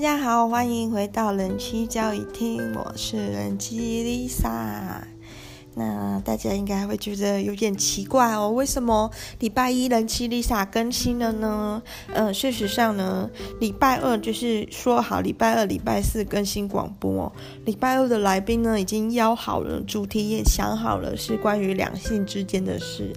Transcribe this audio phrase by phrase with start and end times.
[0.00, 5.02] 大家好，欢迎回到人妻交易厅，我是人妻 Lisa。
[5.74, 11.82] 那大家应该会觉得有点奇怪哦，为什么礼拜一人妻 Lisa 更新了呢？
[12.14, 13.28] 嗯、事实上呢，
[13.60, 17.30] 礼拜二就是说好礼拜二、礼拜四更新广播。
[17.66, 23.14] 礼拜二的来宾呢已经邀好了，主题也想好了，是关于两性之间的事。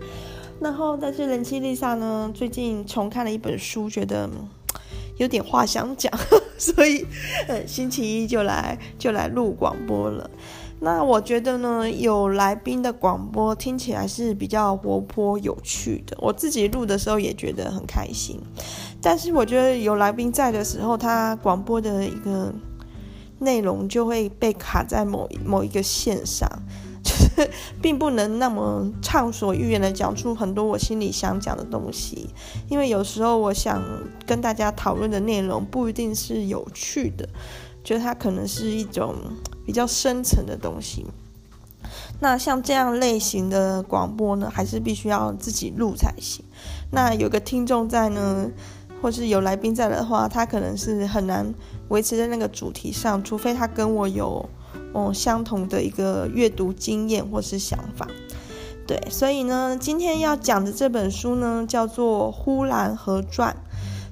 [0.59, 4.29] 然后，但是人妻 Lisa 呢，最近重看了一本书，觉得。
[5.17, 6.11] 有点话想讲，
[6.57, 7.05] 所以，
[7.67, 10.29] 星期一就来就来录广播了。
[10.79, 16.17] 那我觉得呢，有来宾的广播听起来是比较活泼有趣的。
[16.19, 18.37] 我自己录的时候也觉得很开心。
[19.01, 22.53] 但是我觉得有来宾在的时候，他广播的一个
[23.39, 26.49] 内容就会被卡在某某一个线上。
[27.03, 27.49] 就是
[27.81, 32.29] 并不能那么畅所欲言的讲出很多我心里想讲的东西，
[32.69, 33.83] 因为有时候我想
[34.25, 37.27] 跟大家讨论的内容不一定是有趣的，
[37.83, 39.15] 觉得它可能是一种
[39.65, 41.05] 比较深层的东西。
[42.21, 46.45] 那像这样类型的广播呢，还是必须要自己录才行。
[46.91, 48.49] 那有个听众在呢，
[49.01, 51.53] 或是有来宾在的话，他可能是很难
[51.89, 54.49] 维持在那个主题上，除非他跟我有。
[54.93, 58.07] 哦，相同的一个阅读经验或是想法，
[58.87, 63.51] 对，所以呢，今天要讲的这本书呢，叫做《呼兰河传》，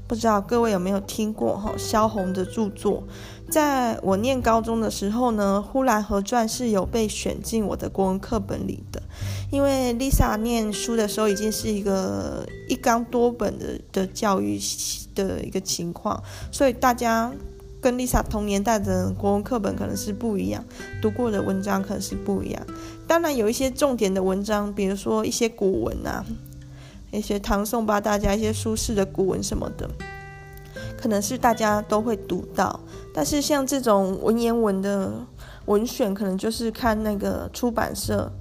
[0.07, 1.71] 不知道各位有没有听过哈？
[1.77, 3.03] 萧红的著作，
[3.49, 9.03] 在我念高中的时候呢，《呼兰河传》是有被选进我的国文课本里的，
[9.51, 14.59] 因为 Lisa 念书的时候已经是一个一纲多本的的教育
[15.13, 17.31] 的一个情况，所以大家。
[17.81, 20.63] 跟 Lisa 同年代的国文课本可能是不一样，
[21.01, 22.61] 读过的文章可能是不一样。
[23.07, 26.23] 当然有一些重点的文章，比如说一些古文啊，
[27.09, 29.89] 一些唐宋八大家一些苏轼的古文什么的，
[30.95, 32.79] 可能是大家都会读到。
[33.11, 35.11] 但是像这种文言文的
[35.65, 38.31] 文选，可能就是看那个出版社，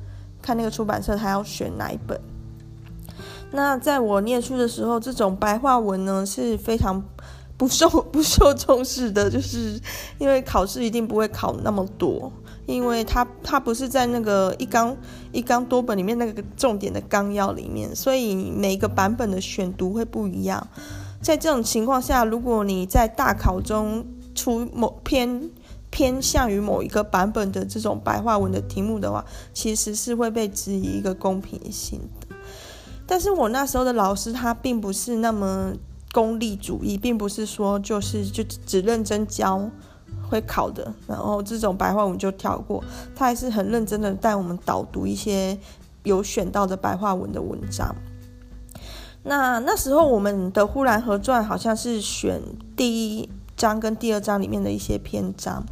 [0.43, 2.21] 看那个出版社他要选哪一本。
[3.53, 7.03] 那在我念书的时候，这种白话文呢是非常。
[7.61, 9.79] 不受不受重视的，就是
[10.17, 12.33] 因为考试一定不会考那么多，
[12.65, 14.97] 因为它它不是在那个一纲
[15.31, 20.67] 一纲多本里面那个重点的纲要里面，所以每个版本的选读会不一样。
[21.21, 25.51] 在这种情况下，如果你在大考中出某偏
[25.91, 29.23] 偏向于某一个版本的这种白话文的题目的话，
[29.53, 32.35] 其实是会被质疑一个公平性的。
[33.07, 35.75] 但是我那时候的老师他并不是那么。
[36.13, 39.71] 功利主义并不是说就是就只认真教
[40.29, 42.83] 会考的，然后这种白话文就跳过，
[43.15, 45.57] 他还是很认真的带我们导读一些
[46.03, 47.95] 有选到的白话文的文章。
[49.23, 52.41] 那那时候我们的《呼兰河传》好像是选
[52.75, 55.65] 第一章跟第二章里面的一些篇章，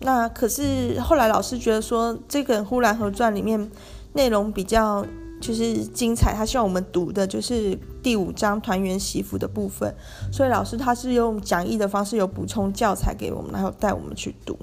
[0.00, 3.70] 那可是后来老师觉得说这个《呼兰河传》里面
[4.12, 5.04] 内容比较。
[5.40, 9.92] 就是精彩，他希望我们读的就是第五章团圆媳妇的部分，
[10.30, 14.56] 所以老师他是用讲义的方式有补充教材给我们，然后带我们去读。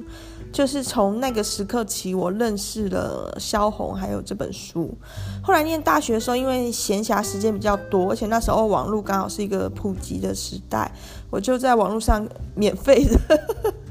[0.49, 4.95] 就是从那个时刻起，我认识了萧红，还有这本书。
[5.43, 10.89] 后来念大学的时候，因为闲暇时间比较多，而且那时候网络刚好是一个普及的时代，
[11.29, 13.19] 我就在网络上免费的，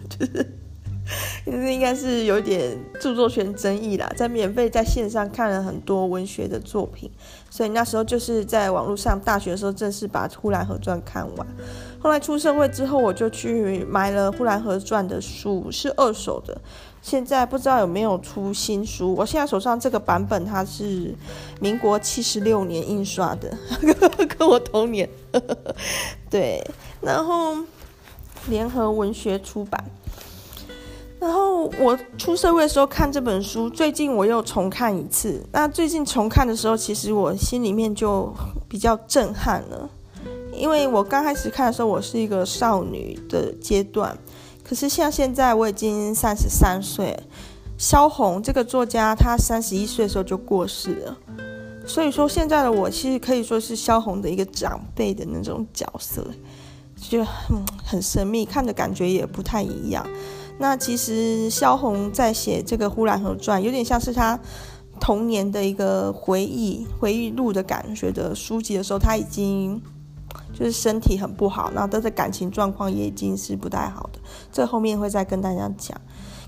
[0.09, 0.56] 就是。
[1.47, 7.11] 应该是有点著作权争议啦，在免费在线上看了很多文学的作品，
[7.49, 11.47] 所以那时候就是在网络上，大学的时候正式把《呼兰河传》看完。
[12.01, 16.61] 后来出社会之后，我就去买了《呼兰河传》的书，是二手的。
[17.03, 19.15] 现在不知道有没有出新书。
[19.15, 21.15] 我现在手上这个版本，它是
[21.61, 23.57] 民国七十六年印刷的，
[24.37, 25.09] 跟我同年。
[26.29, 26.61] 对，
[27.01, 27.57] 然后
[28.49, 29.85] 联合文学出版。
[31.19, 35.43] 然后我出社会的时候看这本书，最近我又重看一次。
[35.51, 38.33] 那最近重看的时候，其实我心里面就
[38.69, 39.89] 比较震撼了，
[40.53, 44.17] 因为我刚开始看的时候，我是一个少女的阶段，
[44.63, 47.19] 可是像现在我已经三十三岁，
[47.79, 51.17] 萧红这个作家他三十一岁的时候就过世了，
[51.87, 56.27] 所以说现在的我其实可以说是萧红的一个长辈的那种角色，
[57.01, 60.07] 就很很神秘，看的感觉也不太一样。
[60.59, 64.39] 那其实萧红在写这个《呼兰河传》，有点像是他
[64.99, 69.81] 童年的一个回忆、回忆录的感觉的书籍的时候，他已经
[70.55, 74.19] 就是身体很不好，然后他的感情状况也已经是不太好的。
[74.51, 76.01] 这后面会再跟大家讲。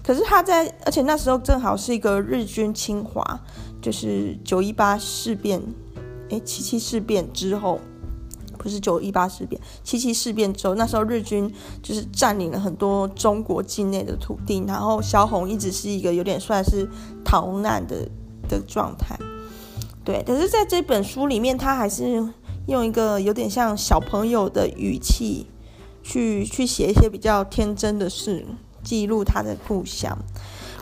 [0.02, 3.22] 可是他在，而且那时候正好是一个日军侵华，
[3.82, 5.62] 就是九一八事变，
[6.30, 7.78] 哎，七七事变之后。
[8.58, 11.50] 不是九一八事变，七七事变之后，那时候日军
[11.82, 16.86] 就是占领了很多中国境内的土地，然后萧红一直是一个有点算是
[17.24, 18.06] 逃难的
[18.48, 19.16] 的状态。
[20.04, 22.28] 对，可是在这本书里面，他还是
[22.66, 25.46] 用一个有点像小朋友的语气
[26.02, 28.44] 去去写一些比较天真的事，
[28.82, 30.18] 记录他的故乡。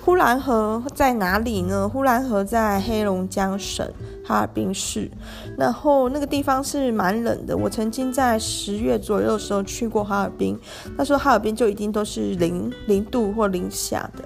[0.06, 1.88] 呼兰河在哪里呢？
[1.88, 3.84] 呼兰河在黑龙江省
[4.24, 5.10] 哈尔滨市，
[5.58, 7.56] 然后那个地方是蛮冷的。
[7.56, 10.56] 我曾经在十月左右的时候去过哈尔滨，
[10.96, 14.22] 那时候哈尔滨就一定都是零零度或零下的。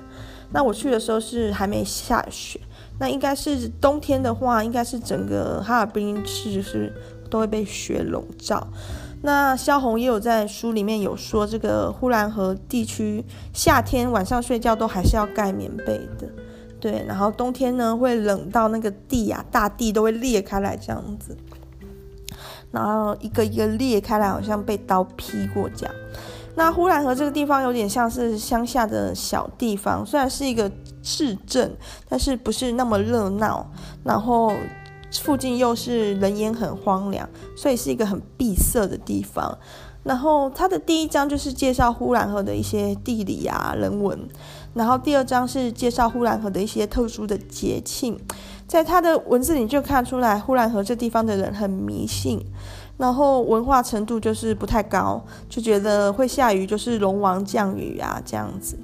[0.50, 2.61] 那我去的时候是还没下雪，
[2.99, 6.93] 那应该是冬天的话，应该是整个哈尔滨市是
[7.31, 8.69] 都会被雪笼罩。
[9.22, 13.22] 那萧红也有在书里面有说，这个呼兰河地区
[13.52, 16.26] 夏天晚上睡觉都还是要盖棉被的，
[16.81, 21.37] 对，然后冬天呢会冷到那个地啊，大地都会裂开来这样子，
[22.70, 25.94] 然后一个一个裂开来，好像被刀劈过这样。
[26.55, 30.70] 那呼兰河这个地方有点像是乡下的小地方，虽然是一个
[31.02, 31.76] 市镇，
[32.08, 33.70] 但是不是那么热闹，
[34.02, 34.50] 然后。
[35.23, 39.57] 附近又是人烟很荒凉，所以是一个很闭塞的地方。
[40.03, 44.19] 然后它的第一章就是介绍呼兰河的一些地理啊人文，
[44.73, 48.19] 然后第二章是介绍呼兰河的一些特殊的节庆。
[48.67, 52.41] 在它的文字里就看出来，呼兰河这地方的人很迷信，
[52.97, 58.79] 然后文化程度就是不太高，就觉得会下雨就是龙王降雨啊这样子。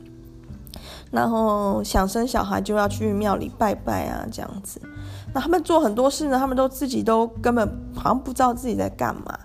[1.13, 4.83] 然后想生小孩就要去庙里拜拜啊这样子。
[5.37, 9.39] 那他们做很多事呢，他们都自己都根本好像不知道自己在干嘛。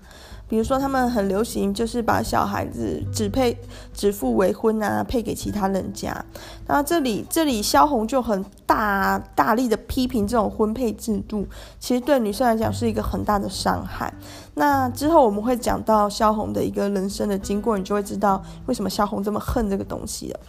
[0.47, 3.57] 比如说，他们很流行就是把小孩子指配、
[3.93, 6.13] 指腹为婚啊，配给其他人家。
[6.65, 11.45] 然后这里这里萧红就很大大力的批评这种婚配制度，
[11.77, 14.13] 其实对女生来讲是一个很大的伤害。
[14.55, 20.39] 那之后我们会讲到萧红的一个人生的经过，你就会知道为什么萧红这么恨这个东西了。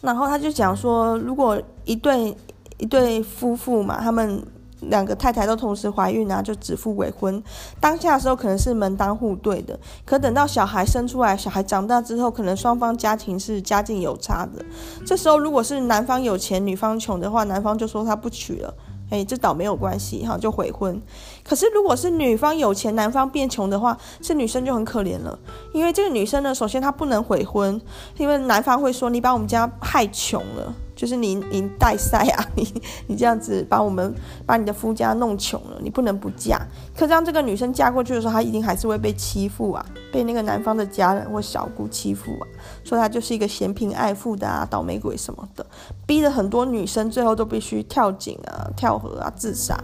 [0.00, 2.36] 然后他就讲说，如果一对。
[2.78, 4.42] 一对夫妇嘛，他们
[4.80, 7.42] 两个太太都同时怀孕啊，就指腹为婚。
[7.80, 14.64] 当下的时候可能是门当户对的，可等到小孩生出来，小孩长大之后，可能双方家庭是家境有差的。
[15.06, 18.74] 这时候如果是男方有钱，女方穷的话，男方就说他不娶了。
[19.08, 21.00] 哎，这倒没有关系哈，就悔婚。
[21.46, 25.38] 可是如果是女方有钱，男方变穷的话，这女生就很可怜了。
[25.72, 27.80] 因为这个女生呢，首先她不能悔婚，
[28.16, 30.74] 因为男方会说你把我们家害穷了。
[30.96, 32.66] 就是你，你带塞啊，你
[33.06, 34.14] 你这样子把我们
[34.46, 36.58] 把你的夫家弄穷了，你不能不嫁。
[36.94, 42.48] 可是让这个女生嫁过去的时候，她一定还是会被欺负啊，被那个男方的家人或小姑欺负啊，
[42.82, 45.66] 说她就是一个嫌贫爱富的啊，倒霉鬼什么的，
[46.06, 49.78] 逼得很多女生最后都必须跳井啊、跳河啊、自杀。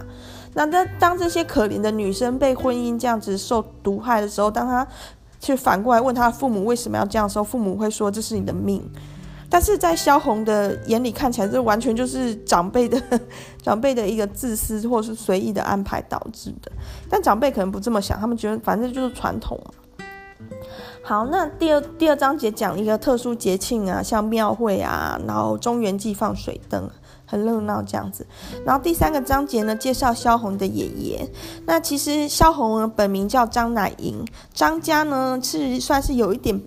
[0.53, 4.87] 那当当这些可怜的女生被婚姻这样子受毒害的时候，当她
[5.39, 8.81] 去反过来问她父母为什么要这样的时候，父母会说这是你的命。
[9.49, 12.99] 但是在萧红的眼里看起来，这完全就是长辈的
[13.61, 16.71] 长辈的一个自私或是随意的安排导致的。
[17.07, 19.59] 但长辈可能不这么想，他们觉得反正就是传统。
[21.03, 26.89] 好，那第二第二章节讲一个特殊节庆啊，像庙会啊，然后中元祭放水灯，
[27.25, 28.25] 很热闹这样子。
[28.65, 31.29] 然后第三个章节呢，介绍萧红的爷爷。
[31.65, 36.61] 那其实萧红呢本名叫张乃莹，张家呢是算是有一点。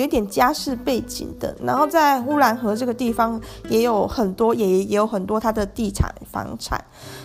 [0.00, 6.82] 有点家世背景的，然后在乌兰河这个地方也有很多，也也有很多他的地产房产，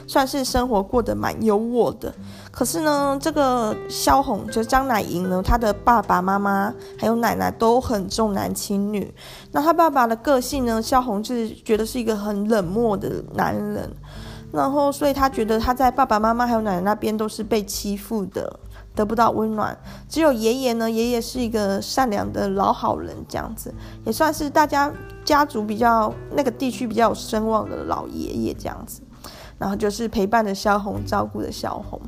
[0.08, 2.14] 算是生活过得蛮优渥的。
[2.52, 9.14] 可是呢，这个萧红就张乃莹呢，她的爸爸妈妈还有奶奶都很重男轻女。
[9.52, 13.90] 那他爸爸的个性呢，萧红就是觉得是一个很冷漠的男人，
[14.52, 18.60] 然后所以他觉得他在爸爸妈妈还有奶奶那边都是被欺负的。
[18.96, 20.90] 得不到温暖，只有爷爷呢。
[20.90, 23.74] 爷爷是一个善良的老好人，这样子
[24.06, 24.92] 也算是大家
[25.26, 29.02] 家族比较那个地区比较有声望的老爷爷这样子。
[29.58, 32.02] 然后就是陪伴着萧红，照顾着萧红。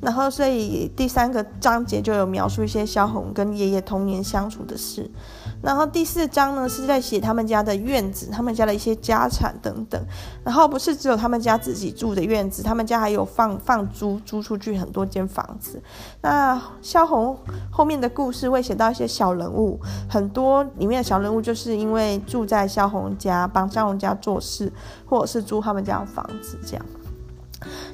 [0.00, 5.10] 然后所以第三个章节就有描述一些萧红跟爷爷童年相处的事。
[5.64, 9.98] 然后第四章呢是在写他们家的院子，他们家的一些家产等等。
[10.44, 15.82] 然后不是只有他们家自己住的院子，他们家还有放放租租出去很多间房子。
[16.20, 17.34] 那萧红
[17.72, 24.70] 后面的故事会写到一些小人物，很多里面的小人物就是因为住在萧红家，帮萧红家做事，
[25.06, 26.84] 或者是租他们家的房子这样。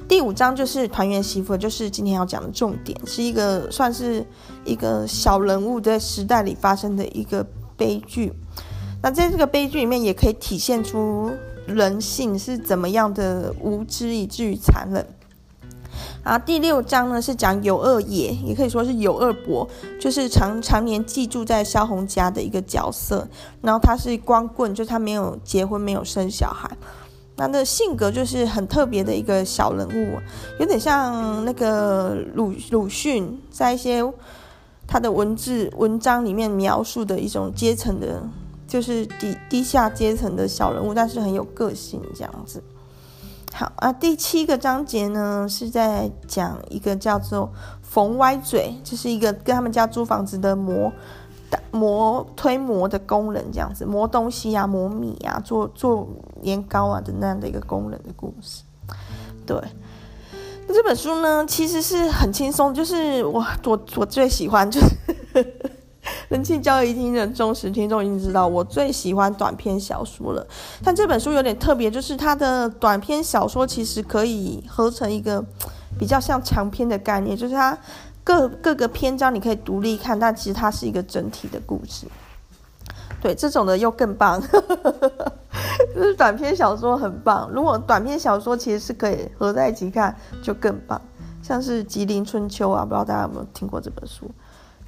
[0.09, 4.25] 第五章就是团圆媳妇，就是今天要讲的重点，是一个算是
[4.65, 7.47] 一个小人物在时代里发生的一个。
[7.81, 8.31] 悲剧，
[9.01, 11.31] 那在这个悲剧里面，也可以体现出
[11.65, 15.03] 人性是怎么样的无知以至于残忍。
[16.23, 19.67] 然后第六章呢是讲有二爷，也可以说是有二伯，
[19.99, 23.27] 就是常常年寄住在萧红家的一个角色。
[23.63, 26.69] 然后他是光棍，就他没有结婚，没有生小孩。
[27.37, 30.19] 那的性格就是很特别的一个小人物，
[30.59, 34.03] 有点像那个鲁鲁迅在一些
[34.91, 38.21] 他的文字文章里面描述的一种阶层的，
[38.67, 42.61] 就是低低下阶层的小人物，但是很有个性这样子。
[43.53, 47.49] 好啊，第七个章节呢是在讲一个叫做
[47.81, 50.91] 冯歪嘴，就是一个跟他们家租房子的磨
[51.71, 56.05] 磨推磨的工人，这样子磨东西啊、磨米啊、做做
[56.41, 58.61] 年糕啊的那样的一个工人的故事。
[59.45, 59.57] 对，
[60.71, 64.87] 这本书呢其实是很轻松，就是我我我最喜欢就是。
[66.29, 70.45] 人气交谊厅的忠实听众已经知道，我最喜欢短篇小说了。
[70.83, 75.45] 但这本书有点特别，就是它的短篇小说其实可以合成一个
[75.99, 77.77] 比较像长篇的概念，就是它
[78.23, 82.07] 各各个篇章你可以独立看，但其实它是一个整体的故事。
[83.21, 84.41] 对，这种的又更棒，
[85.93, 87.49] 就是短篇小说很棒。
[87.51, 90.99] 如果短篇小说其实是可以合在一起看，就更棒。
[91.41, 94.29] 像是《吉林春秋》啊，不知道大家有没有听过这本书？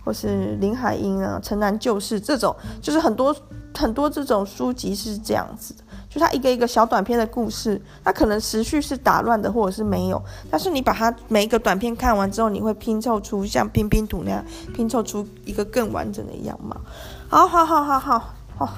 [0.05, 3.33] 或是林海音啊，城南旧事这种，就是很多
[3.74, 14.43] 很多这种书籍是这样子的，就它一个一个小短篇的故事，它可能时序是打乱的，或者是没有，但是你把它每一个短篇看完之后，你会拼凑出像拼拼图那样
[14.75, 16.75] 拼凑出一个更完整的样貌。
[17.29, 18.69] 好好好好好，哦，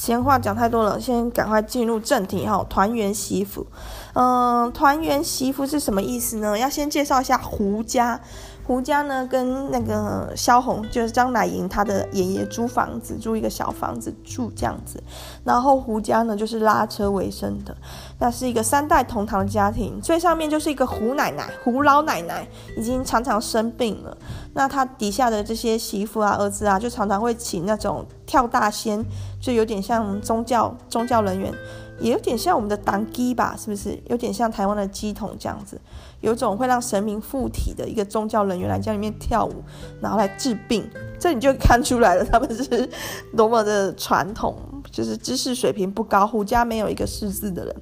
[0.00, 2.64] 闲话讲太多了，先赶快进入正题哈。
[2.70, 3.66] 团圆媳妇，
[4.14, 6.56] 嗯，团圆媳妇是什么意思呢？
[6.58, 8.18] 要先介绍一下胡家。
[8.66, 15.02] 胡家呢，跟那个萧红，就是张乃莹，他的爷爷租房子，租一个小房子住这样子。
[15.42, 17.76] 然后胡家呢，就是拉车为生的，
[18.20, 20.00] 那是一个三代同堂的家庭。
[20.00, 22.46] 最上面就是一个胡奶奶，胡老奶奶
[22.78, 24.16] 已经常常生病了。
[24.54, 29.04] 那他底下的这些媳妇啊、儿子啊，就常常会请那种跳大仙，
[29.40, 31.52] 就有点像宗教宗教人员。
[31.98, 33.94] 也有点像我们的当乩吧，是不是？
[34.08, 35.78] 有点像台湾的乩童这样子，
[36.22, 39.62] 有种会让神明附体的一个宗教人员来家里面跳舞，
[40.00, 40.88] 然后来治病。
[41.18, 42.88] 这你就看出来了，他们是
[43.36, 44.56] 多么的传统，
[44.90, 46.26] 就是知识水平不高。
[46.26, 47.76] 胡家没有一个识字的人，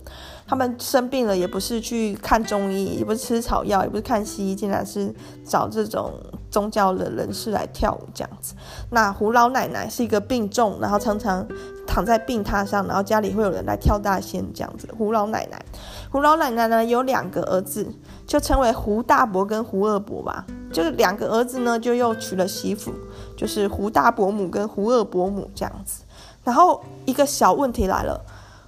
[0.49, 6.13] 他们生病了也不是去看中医，也不是吃草药，也不是看西医，竟然是找这种
[6.51, 8.55] 宗教的人士来跳舞这样子。
[8.91, 11.47] 那胡老奶奶是一个病重，然后常常
[11.87, 14.89] 躺在病榻上，然后家里会有人来跳大仙这样子。
[14.97, 15.65] 胡老奶奶，
[16.11, 17.87] 胡老奶奶呢有两个儿子，
[18.27, 20.47] 就称为胡大伯跟胡二伯吧。
[20.71, 22.93] 就是两个儿子呢，就又娶了媳妇，
[23.37, 26.03] 就是胡大伯母跟胡二伯母这样子。
[26.45, 28.21] 然后一个小问题来了，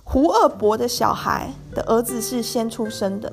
[0.03, 3.31] 胡二伯的小孩的儿子是先出生的，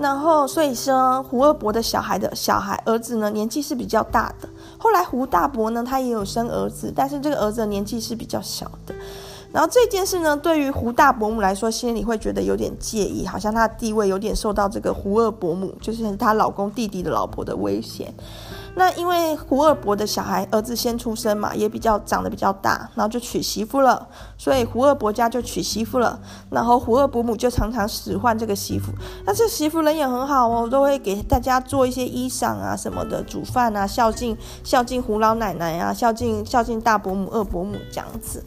[0.00, 4.48] 然后所以说胡二伯的小孩的小孩儿子呢，年纪是比较大的。
[4.78, 8.94] 后来胡大伯呢，他也有生儿子，但是这个儿子年纪是比较小的。
[9.52, 18.14] 然后这件事呢，对于胡大伯母来说，心里会觉得有点介意，好像她的地位有点受到这个胡二伯母，就是她老公弟弟的老婆的威胁。
[18.76, 24.06] 那因为胡二伯的小孩儿子先出生嘛，也比较长得比较大，然后就娶媳妇了，
[24.38, 26.18] 所以胡二伯家就娶媳妇了。
[26.50, 28.92] 然后胡二伯母就常常使唤这个媳妇，
[29.24, 38.42] 那这媳妇人也很好哦，都会给大家做一些衣裳啊什么的，煮饭啊，孝敬孝敬胡老奶奶啊，孝敬孝敬大伯母、二伯母这样子。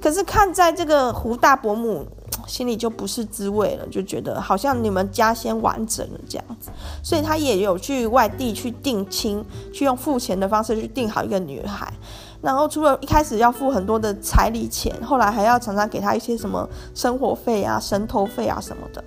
[0.00, 2.06] 可是看在这个胡大伯母
[2.46, 6.70] 心里就不是滋味了，就觉得好像你们家先完整了这样子，
[7.02, 11.92] 所以他也有去外地去定亲，去用付钱的方式去定好一个女孩，
[12.40, 19.04] 然后除了一开始要付很多的彩礼钱，后来还要常常给他一些什么生活费啊、神头费啊什么的。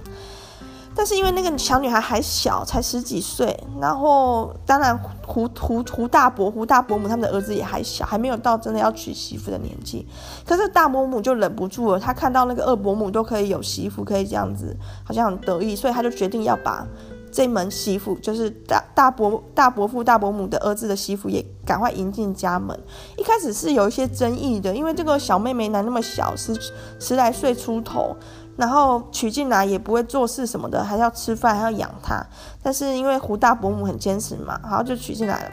[0.95, 10.07] 但是因为那个小女孩还小，才十几岁，然后当然胡胡胡大伯、胡大伯母他们的儿子也还小，还没有到真的要娶媳妇的年纪。
[10.45, 16.87] 可是大伯母就忍不住了，她看到那个二伯母都可以有媳妇，可以这样子，好像很得意，所以她就决定要把
[17.31, 22.79] 这门媳妇，就是大大伯大伯父、大伯母的儿子的媳妇，也赶快迎进家门。
[23.17, 26.55] 一开始是有一些争议的，因为这个小妹妹男那么小，十
[26.99, 28.15] 十来岁出头。
[28.55, 32.23] 然后娶进来也不会做事什么的，还要吃饭，还要养他。
[32.61, 35.51] 但是因为胡大伯母很坚持嘛，然后就娶进来了。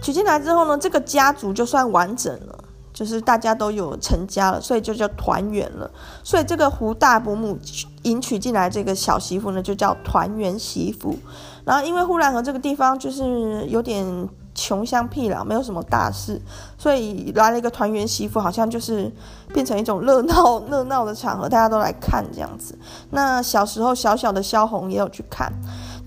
[0.00, 2.58] 娶进来之后呢，这个家族就算完整了，
[2.92, 5.90] 就是大家都有成家了，所以就叫团圆了。
[6.22, 7.58] 所以这个胡大伯母
[8.02, 11.18] 迎娶进来这个小媳妇呢，就叫团圆媳妇。
[11.64, 14.28] 然后因为呼兰河这个地方就是有点。
[14.58, 16.40] 穷乡僻壤，没有什么大事，
[16.76, 19.10] 所以来了一个团圆媳妇，好像就是
[19.54, 22.76] 变成一种热闹 热闹的场合，大家都来看这样子。
[23.10, 25.52] 那小时候小小的萧红也有去看，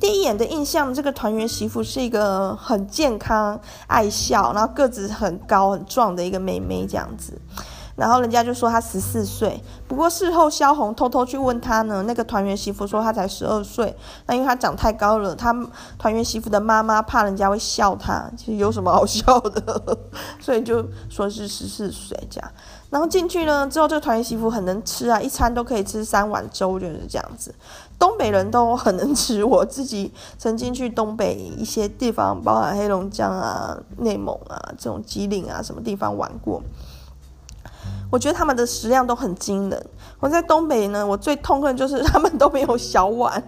[0.02, 7.40] 第一眼的印象，这个团圆媳妇是一个很健康、爱笑，然后个子很高很壮的一个妹妹这样子。
[7.96, 13.96] 然后人家就说他十四岁，不过事后萧红偷偷去问他呢，那个团圆媳妇说她才十二岁。
[14.26, 15.54] 那因为她长太高了，他
[16.00, 19.98] 团圆媳妇的妈妈怕人家会笑她，其实有什么好笑的，
[20.40, 22.52] 所以就说是十四岁这样。
[22.90, 27.54] 然后进去呢之后，这个团圆媳妇很能吃啊，一餐都可以吃三碗粥，就是这样子。
[27.98, 36.62] 东北人都很能吃，我自己曾经去东北一些地方，包含黑龙江啊、内蒙啊这种吉林啊什么地方玩过。
[38.12, 39.86] 我觉得他们的食量都很惊人。
[40.20, 43.44] 我在东北呢，我最痛恨就是 他们都没有小碗，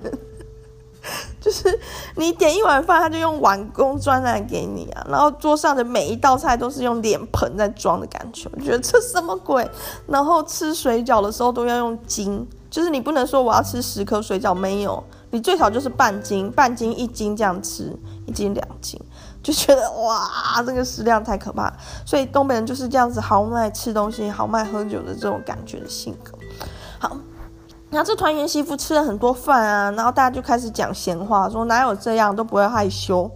[1.39, 1.79] 就是
[2.15, 9.70] 你点一碗饭，他就用碗公装来给你啊，然后桌上的每一道菜都是用脸盆在装的感觉，我觉得这什么鬼？
[10.08, 17.93] 然后吃水饺的时候都要用斤，就是你不能说我要吃十颗水饺，没有，你最少就是半斤、半斤、一斤这样吃，
[18.25, 19.00] 一斤两斤。
[19.43, 21.71] 就觉得哇，这个食量太可怕，
[22.05, 26.31] 所以东北人就是这样子豪迈吃东西、豪迈喝酒的这种感觉的性格。
[26.97, 27.17] 好，
[27.91, 33.29] 然后这团圆媳妇吃了很多饭啊，然后大家就开始讲闲话，说哪有这样都不会害羞。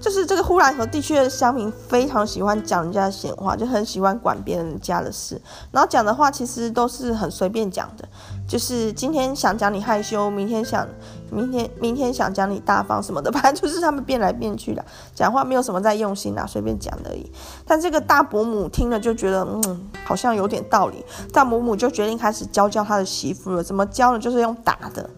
[0.00, 5.40] 就是这个呼兰河地区的乡民非常喜欢讲人家的闲话，就很喜欢管别人家的事，
[5.72, 8.08] 然后讲的话其实都是很随便讲的，
[8.46, 10.86] 就是今天想讲你害羞，明天想
[11.30, 17.30] 明天明天想讲你大方什么的， 反正就是他们变来变去的，讲话没有什么在用心啦，随便讲而已。
[17.66, 24.18] 但这个大伯母听了就觉得，嗯，好像有点道理，大伯母就决定开始教教他的媳妇了，怎么教呢？
[24.18, 25.08] 就是用打的。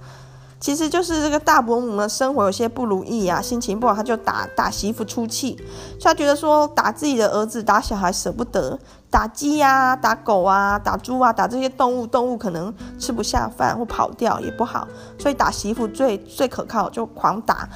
[0.61, 5.59] 其实就是这个大伯母呢，生活有些不如意啊，心情不好，他就打打媳妇出气。
[6.03, 14.87] 他觉得说打自己的儿子、打小孩舍不得，打鸡呀、打狗啊、打猪啊、打这些动物，动物可能吃不下饭或跑掉也不好，
[15.19, 17.67] 所以打媳妇最最可靠，就狂打，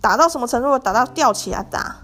[0.00, 0.78] 打到什么程度？
[0.78, 1.96] 打到吊起来打，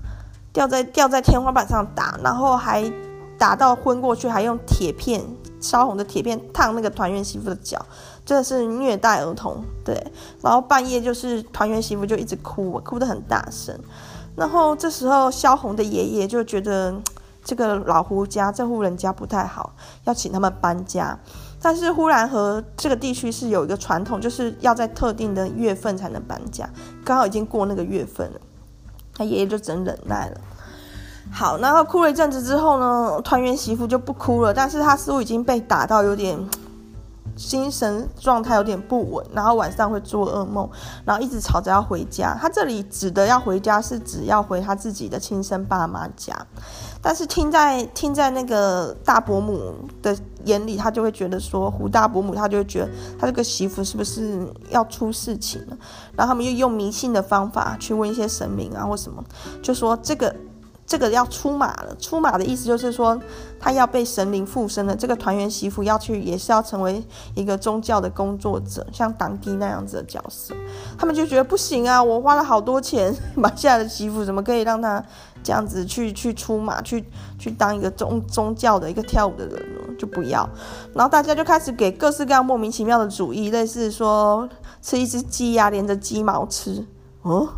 [0.52, 2.92] 吊在吊在天花板上打，然后还
[3.38, 5.24] 打到昏过去，还用铁片
[5.60, 7.86] 烧红的铁片烫那个团圆媳妇的脚。
[8.24, 9.94] 真的是虐待儿童，对。
[10.40, 13.78] 然后半夜就是团圆媳妇就一直哭，哭得很大声。
[14.34, 16.94] 然后这时候萧红的爷爷就觉得
[17.44, 21.18] 这个老胡家这户人家不太好，要请他们搬家。
[21.60, 26.68] 但是呼兰河这个地区是有一个传统，就是要在特定的月份才能搬家，
[27.04, 28.40] 刚好已经过那个月份了，
[29.16, 30.40] 他爷爷就只能忍耐了。
[31.30, 36.38] 好，然后哭了一阵子之后呢，团圆媳妇就不哭了，但是他似乎已经被打到有点。
[37.36, 40.68] 精神状态有点不稳，然后晚上会做噩梦，
[41.04, 42.36] 然后一直吵着要回家。
[42.40, 46.34] 他这里指的要回家是指要回他自己的亲生爸妈家，
[47.02, 55.76] 但是听在听在那个大伯母的眼里，他就会觉得说胡大伯母，他就会觉得他这个媳妇是不是要出事情了？
[56.16, 59.22] 然后他们又用迷信的方法去问一些神明啊或什么，
[59.62, 60.34] 就说这个。
[60.86, 63.18] 这个要出马了，出马的意思就是说，
[63.58, 64.94] 他要被神灵附身了。
[64.94, 67.02] 这个团圆媳妇要去，也是要成为
[67.34, 70.54] 一个宗教的工作者，像当地那样子的角色。
[70.98, 75.02] 他们就觉得不行啊，我花了好多钱 买下来的媳妇，怎么可以让他
[75.42, 77.02] 这样子去去出马，去
[77.38, 79.80] 去当一个宗宗教的一个跳舞的人呢？
[79.98, 80.46] 就不要。
[80.92, 84.46] 然后大家就开始给各式各样莫名其妙的主意，类似说
[84.82, 86.84] 吃一只鸡呀，连着鸡毛吃。
[87.24, 87.48] 哦，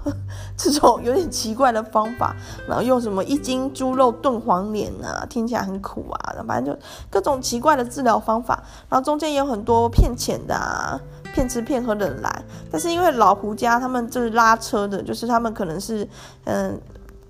[0.57, 2.35] 这种有点奇怪的方法，
[2.69, 11.01] 然后用什么一斤猪肉炖黄连啊，听起来很苦啊，反正就各种奇怪的治疗方法，然后中间也有很多骗钱的啊，
[11.35, 16.09] 骗吃骗喝的人来，但是因为老胡家他们就是拉车的，就是他们可能是
[16.45, 16.81] 嗯。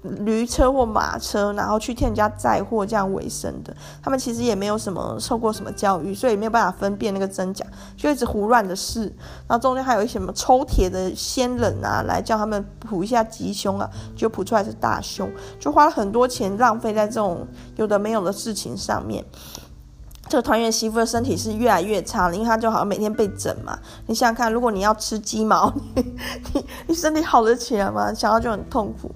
[0.02, 9.02] 驴车或马车，然后去替人家载货这样为生的，他们其实也没有什么受过什么教育，所以没有办法分辨那个真假，就一直胡乱的试。
[9.48, 15.28] 然后中间还有一些什么抽铁的仙人啊，来叫他们卜一下吉凶啊，就卜出来是大凶，
[15.58, 19.24] 就花了很多钱浪费在这种有的没有的事情上面。
[20.28, 23.78] 这个团圆媳妇的身体是越来越差了，因为她就好像每天被整嘛。
[24.06, 26.04] 你想想看，如果你要吃鸡毛， 你
[26.52, 28.12] 你，你身体好得起来吗？
[28.12, 29.12] 想到就很痛苦。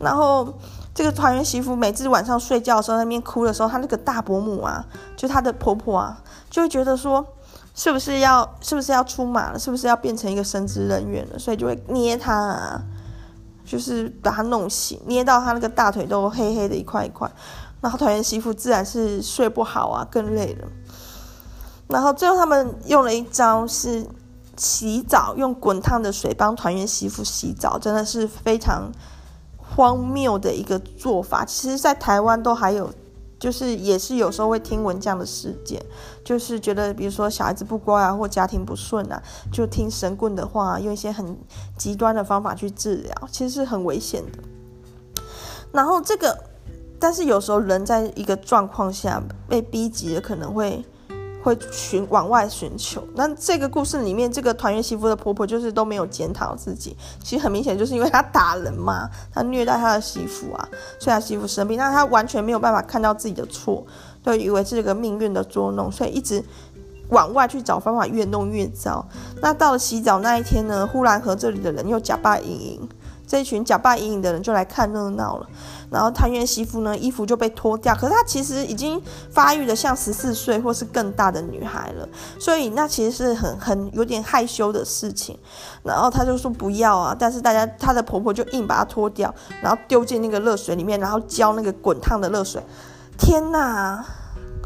[0.00, 0.52] 然后
[0.92, 4.84] 这个团圆媳妇每次晚上睡觉的时候，那边哭的时候，她那个大伯母啊，
[5.16, 7.24] 就她的婆婆啊，就会觉得说，
[7.74, 12.82] 是不是要是不是要出马了，是不是要变成一个神职人员了，所以就会捏她啊，
[13.64, 17.30] 就是把她弄醒，捏到她那个大腿都黑黑的一块一块。
[17.80, 20.68] 然后团圆媳妇自然是睡不好啊，更累了。
[21.88, 24.06] 然后最后他们用了一招是
[24.56, 28.90] 洗澡，用滚烫的水帮团圆媳妇洗澡，真的是非常。
[29.74, 31.44] 荒谬的一个做法。
[31.44, 32.92] 其实，在台湾都还有，
[33.38, 35.84] 就是也是有时候会听闻这样的事件，
[36.24, 41.36] 就是觉得比如说小孩子不乖啊，或家庭不顺啊，就听神棍的话，用一些很
[41.76, 44.38] 极端的方法去治疗，其实是很危险的。
[45.72, 46.38] 然后这个，
[46.98, 50.84] 但是有时候人在一个状况下被逼急了，可能会。
[51.44, 53.06] 会寻往外寻求。
[53.14, 56.96] 那这个故事里面，这个团圆媳妇的婆婆就是都没有检讨自己。
[57.22, 60.66] 其实很明显，就是因为她打人嘛，她虐待她的媳妇啊，
[60.98, 63.84] 所以她媳妇生病，但她完全没有办法看到自己的错，
[64.24, 66.42] 就以为是这个命运的捉弄，所以一直
[67.10, 69.06] 往外去找方法，越弄越糟。
[69.42, 72.88] 那到了洗澡那一天呢，忽然和这里的人又假扮盈盈。
[73.26, 75.46] 这一群假扮隐隐的人就来看热闹了，
[75.90, 82.08] 然后团圆媳妇呢，衣服就被脱掉，可是她其实已经发育的像十四岁或是更大的女孩了，
[82.38, 85.38] 所以那其实是很很有点害羞的事情。
[85.82, 92.62] 然后她就说不要啊，但是大家她的婆婆就硬把她脱掉，然后丢进那个热水里面，然后浇那个滚烫的热水。
[93.16, 94.04] 天哪！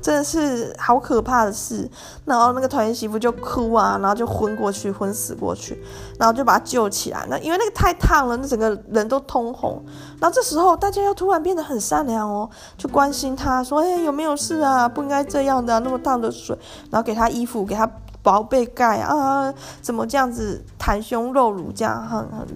[0.01, 1.89] 真的是好可怕的事，
[2.25, 5.83] 然后那个团圆媳妇就哭啊，然后就昏过去，昏死过去，
[6.19, 7.27] 然后就把她救起来。
[7.29, 9.85] 那因为那个太烫了，那整个人都通红。
[10.21, 14.89] 然后这时候大家又突然变得很善良哦，就关心她说：“哎，有没有事啊？
[14.89, 16.57] 不应该这样的，那么烫的水。”
[16.91, 17.89] 然后给她衣服，给她
[18.23, 22.47] 薄被盖啊，怎么这样子袒胸露乳，这样很很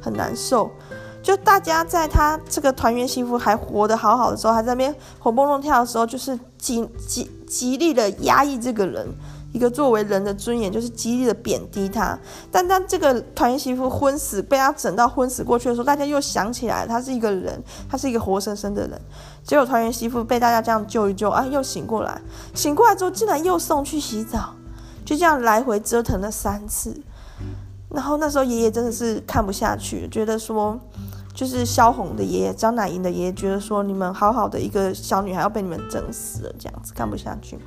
[0.00, 0.70] 很难受。
[1.26, 9.04] 就大家在他这个团圆媳妇还活得好好的时候，还在那边活蹦乱跳的时候，就是极极极力的压抑这个人，
[9.52, 12.16] 一个作为人的尊严，就是极力的贬低他。
[12.52, 17.60] 但当这个团圆媳妇昏死，被他整到昏死过去的时候，大家又想起来，他是一个人，
[17.90, 19.00] 他是一个活生生的人。
[19.42, 22.22] 结果团圆媳妇被大家这样救一救，啊，又醒过来，
[22.54, 24.54] 醒过来之后竟然又送去洗澡，
[25.04, 26.96] 就这样来回折腾了三次。
[27.90, 30.78] 然后那时候爷爷真的是看不下去，觉得说。
[31.36, 37.58] 就是萧红的爷爷，张乃莹的爷爷觉得说，你们好好的一个小女孩要被你们整死了，这样子看不下去。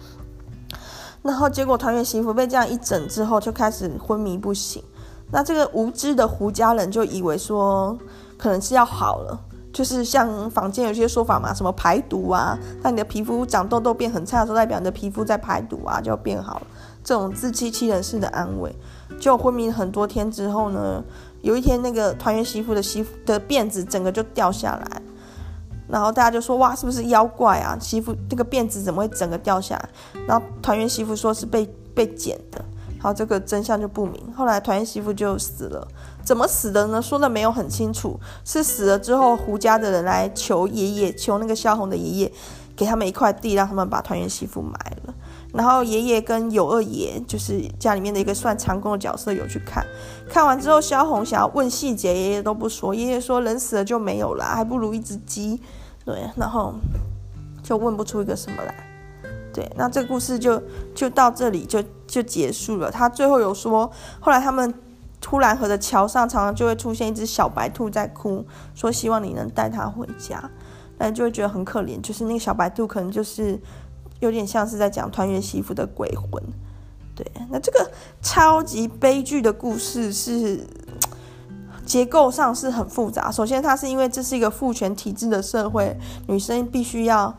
[1.21, 4.83] 然后结果团圆媳妇被这样一整之后，就开始昏迷不醒。
[5.31, 7.95] 那这个无知的胡家人就以为说，
[8.39, 9.39] 可能是要好了，
[9.71, 16.67] 就是像坊间有些说法嘛，什么排毒啊，当你的皮肤长痘痘变很差的时候，代表你的皮肤在排毒啊，就变好了。
[17.03, 18.75] 这种自欺欺人式的安慰，
[19.19, 21.03] 就昏迷很多天之后呢，
[21.41, 25.01] 有一天那个团圆媳妇的媳妇的辫子整个就掉下来，
[25.87, 27.77] 然后大家就说哇，是不是妖怪啊？
[27.79, 29.89] 媳妇那个辫子怎么会整个掉下来？
[30.27, 32.63] 然后团圆媳妇说是被被剪的，
[32.95, 34.33] 然后这个真相就不明。
[34.33, 35.87] 后来团圆媳妇就死了，
[36.23, 37.01] 怎么死的呢？
[37.01, 42.31] 说的没有很清楚，是死了之后胡家的人来求爷爷，求那个萧红的爷爷
[42.75, 45.13] 给他们一块地，让他们把团圆媳妇埋了。
[45.51, 49.83] 然后爷爷跟有二爷，就是家里面的一个算长工的角色，有去看。
[50.29, 52.93] 看完之后，萧红想要问细节，爷爷都不说。
[52.93, 55.59] 爷爷说人死了就没有了，还不如一只鸡。
[56.05, 56.75] 对，然后
[57.63, 58.75] 就问不出一个什么来。
[59.51, 60.61] 对，那这个故事就
[60.93, 62.91] 就到这里就就结束了。
[62.91, 64.71] 他最后有说，后来他们
[65.19, 70.47] 突然河的桥上常常就会出现一只小白兔在哭，说希望你能带它回家。
[70.99, 73.59] 那就会觉得很可怜，就是那个小白兔可能就是。
[74.19, 76.41] 有点像是在讲团圆媳妇的鬼魂，
[77.15, 77.25] 对。
[77.49, 80.65] 那这个超级悲剧的故事是
[81.85, 83.31] 结构上是很复杂。
[83.31, 87.33] 首先，它是因为这是一个父权体制的社会，女生必须要……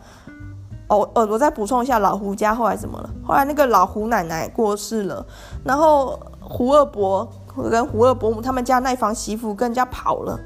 [0.88, 3.10] 哦，呃，我再补充一下，老胡家后来怎么了？
[3.24, 5.24] 后来那个老胡奶奶过世了，
[5.62, 7.30] 然后胡二伯
[7.70, 10.40] 跟胡二伯母他们家那房媳妇跟人家跑了，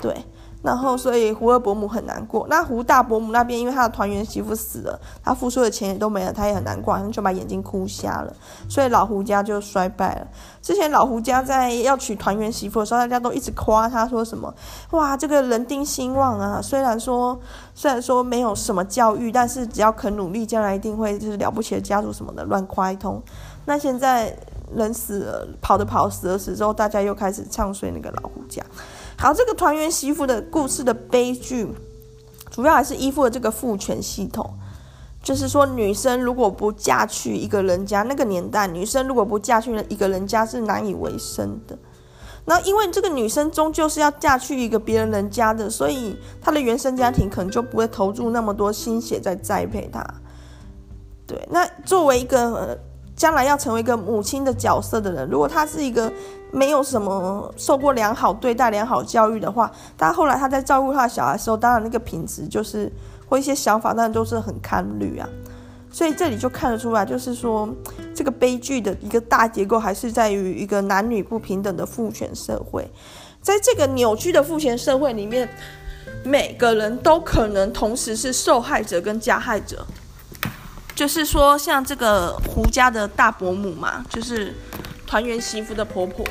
[0.00, 0.16] 对。
[0.62, 2.46] 然后，所以胡二伯母很难过。
[2.48, 8.32] 那胡大伯母那边，因为他的团圆媳妇死了，他付出的钱也都没了，他也很难过，就把眼睛哭瞎了。
[8.68, 10.26] 所以老胡家就衰败了。
[10.62, 14.54] 之前老胡家在要娶团圆媳妇的时候，大家都一直夸他说什么
[14.92, 16.60] ：“哇，这个人丁兴旺啊！
[16.62, 17.36] 虽然说
[17.74, 23.20] 虽然说没有什么教育，但是只要肯努力，将来一定会就是了不起的家族什么的，乱夸一通。”
[23.66, 24.36] 那现在
[24.74, 28.62] 人死了，跑的跑，死了死之后，大家又开始唱衰那个老胡家。
[29.22, 31.72] 好，这个团圆媳妇的故事的悲剧，
[32.50, 34.52] 主要还是依附了这个父权系统。
[35.22, 41.78] 就是说，女生如果不嫁去一个人家，那个年代，女生如果不嫁去了一个人家是难以为生的。
[42.46, 50.04] 那，因为这个女生终究是要嫁去一个别人人家的，所以她的原生家庭可能就不会投入那么多心血在栽培她。
[51.28, 52.76] 对，那作为一个
[53.14, 56.12] 将来要成为一个母亲的角色的人，如果她是一个。
[56.52, 62.92] 没有什么受过良好对待、良好教育的话，但后来他在照顾他的小孩时候，当然那个品质就是
[63.26, 65.28] 或一些想法，当然都是很堪虑啊。
[65.90, 67.68] 所以这里就看得出来，就是说
[68.14, 72.90] 这个悲剧的一个大结构还是在于一个男女不平等的父权社会。
[73.42, 75.48] 在这个扭曲的父权社会里面，
[76.24, 79.86] 每个人都可能同时是受害者跟加害者。
[80.94, 84.54] 就是说，像这个胡家的大伯母嘛，就是
[85.06, 86.24] 团圆媳妇的婆婆。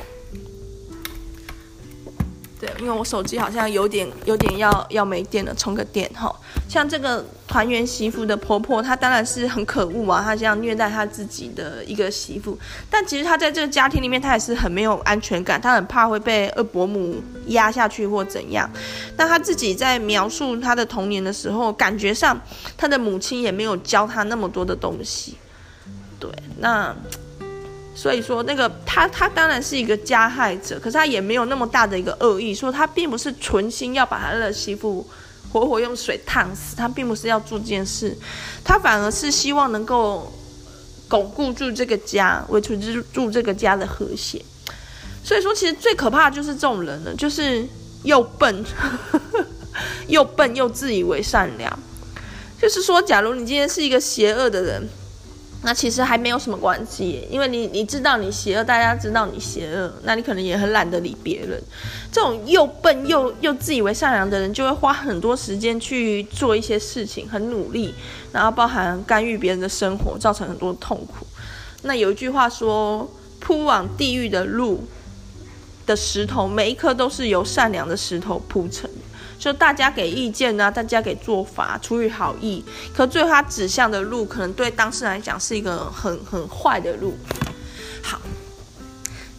[2.62, 6.32] 对，因为我手机好像有点有点要要没电了，充个电哈。
[6.68, 12.56] 像这个团圆媳妇的婆婆，她当然是很可恶啊，她这样虐待她自己的一个媳妇。
[12.88, 18.70] 但其实她在这个家庭里面，她也是很没有安全感，她很怕会被二伯母压下去或怎样。
[19.16, 22.40] 那她自己在描述她的童年的时候，感觉上
[22.76, 25.36] 她的母亲也没有教她那么多的东西。
[26.20, 26.94] 对，那。
[27.94, 35.06] 所以说，那个他他当然是一个加害者，可是他也没有那么大的一个恶意，说他并不是存心要把他的媳妇
[35.52, 38.16] 活活用水烫死，他并不是要做这件事，
[38.64, 40.32] 他反而是希望能够
[41.06, 42.78] 巩固住这个家，维持
[43.12, 44.42] 住这个家的和谐。
[45.22, 47.62] 所以说，其实最可怕的就是这种人了，就是
[48.04, 48.64] 又笨，
[50.08, 51.78] 又笨又自以为善良。
[52.58, 54.88] 就是说，假如你今天是一个邪恶的人。
[55.64, 61.62] 那其实还没有什么关系，因为你你知道你邪恶，大家知道你邪恶，那你可能也很懒得理别人。
[62.10, 67.94] 这种又笨又又自以为善良的人，就会花很多时间去做一些事情，很努力，
[68.32, 71.24] 然后包含干预别人的生活，造成很多痛苦。
[71.82, 74.84] 那有一句话说：“铺往地狱的路
[75.86, 78.90] 的石头，每一颗都是由善良的石头铺成。”
[79.42, 87.18] 就大家给意见啊，大家给做法，出于好意，可最后他指向的路，可能对当事人来讲是一个很很坏的路。
[88.04, 88.20] 好，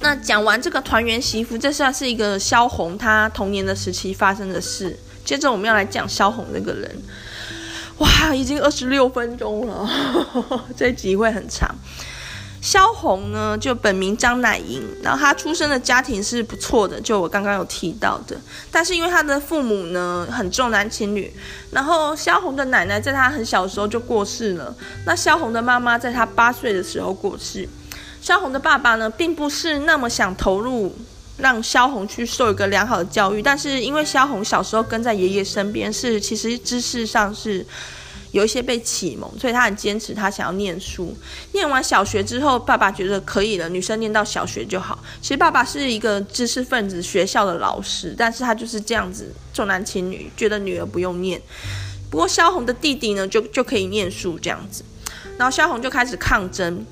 [0.02, 5.00] 那讲完这个团圆媳妇，这算是一个萧红她童年的时期发生的事。
[5.24, 7.02] 接着我们要来讲萧红这个人。
[8.00, 11.74] 哇，已经二十六分钟了，呵呵，这集会很长。
[12.63, 18.39] 萧红呢，就本名张乃莹，然后她出生的家庭是不错的，就我刚刚有提到的。
[18.71, 21.30] 但是因为她的父母呢很重男轻女，
[21.71, 24.73] 然后萧红的奶奶在她很小时候就过世了，
[25.06, 27.67] 那萧红的妈妈在她八岁的时候过世。
[28.21, 30.95] 萧红的爸爸呢，并不是那么想投入
[31.36, 37.65] 让萧红去受一个良好的教育，但是因为萧红小时候跟在爷爷身边，是其实知识上是。
[38.34, 41.15] 有一些被启蒙，所以他很坚持，他想要念书。
[41.54, 44.98] 念完小学之后，爸爸觉得可以了，女生念到小学就好。
[45.22, 51.39] 其实爸爸是一个知识分子，学校的老师，但是他就是这样子重男轻女，觉得女儿不用念。
[52.10, 54.84] 不过萧红的弟弟呢，就就可以念书这样子。
[55.38, 56.84] 然后萧红就开始抗争，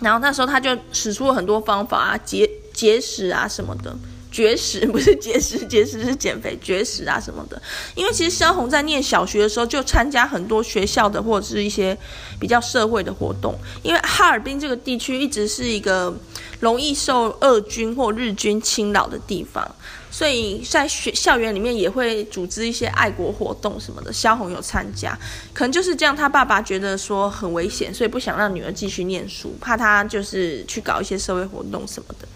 [0.00, 3.96] 然后那时候他就使出了很多方法啊，节节食啊什么的。
[4.30, 7.60] 绝食 不是节食，节食是减肥，绝食啊什么的。
[7.94, 11.96] 因为其实萧红在念小学的时候就参加很多学校的或者是一些
[12.38, 13.54] 比较社会的活动。
[13.82, 16.14] 因为哈尔滨这个地区一直是一个
[16.60, 19.68] 容易受俄军或日军侵扰的地方，
[20.10, 24.12] 所以在学校园里面也会组织一些爱国活动什么的。
[24.12, 25.18] 萧红有参加，
[25.54, 32.28] 可能就是这样，他爸爸觉得说很危险，所以不想让女儿继续念书，怕她就是去搞一些社会活动什么的。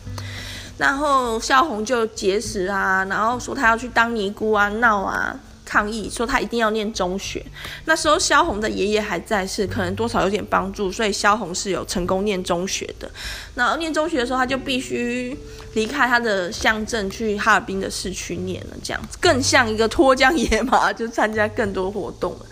[0.77, 7.45] 然后萧红就节食啊，然后说他要去当尼姑啊，闹啊，抗议，说他一定要念中学。
[7.85, 13.11] 那时候萧红的爷爷还在世，可能多少有点帮助，所以萧红是有成功念中学的。
[13.55, 15.37] 然后念中学的时候，他就必须
[15.75, 22.47] 离开他的乡镇，去哈尔滨的市区念了，这样子更像一个脱缰野马，就参加更多活动了。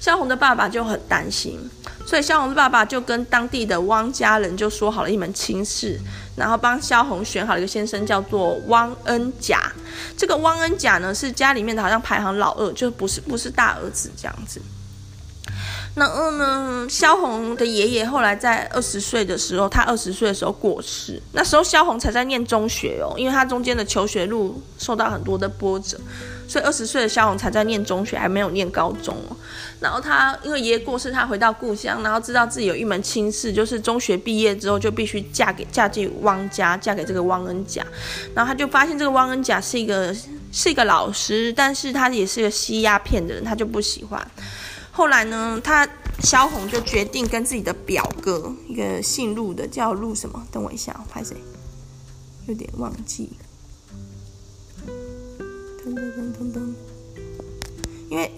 [0.00, 1.58] 萧红的爸爸就很担心，
[2.06, 5.98] 所以萧红的爸爸就跟当地的汪家人就说好了一门亲事，
[6.38, 9.72] 然后帮萧红选好一个先生，叫做汪恩甲。
[10.16, 14.60] 这个汪恩甲呢，是家里面的好像排行老二，就不是不是大儿子这样子。
[15.94, 21.20] 然后呢，萧红的爷爷后来在二十岁的时候，他二十岁的时候过世。
[21.32, 25.98] 那时候萧红才在念中学哦，因为他中间的求学路受到很多的波折，
[26.48, 29.36] 所以二十岁的萧红才在念中学，还没有念高中哦。
[29.78, 37.86] 然后他因为爷爷过世，他回到故乡，然后知道自己有一门亲事，就是中学毕业之后就必须嫁给嫁进汪家，嫁给这个汪恩甲。
[38.34, 40.12] 然后他就发现这个汪恩甲是一个
[40.50, 44.30] 是一个老师，但是他也是个吸鸦片的人，他就不喜欢。
[44.90, 45.86] 后来呢，他
[46.20, 50.42] 萧红就决定跟自己的表哥，一个姓陆的，叫陆什么？
[50.50, 51.36] 等我一下，我拍谁？
[52.46, 53.30] 有点忘记。
[55.94, 56.74] 噔噔噔噔噔。
[58.10, 58.32] 因为，